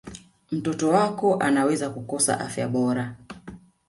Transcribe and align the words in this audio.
mtoto 0.51 0.89
wako 0.89 1.35
anaweza 1.37 1.89
kukosa 1.89 2.39
afya 2.39 2.67
bora 2.67 3.15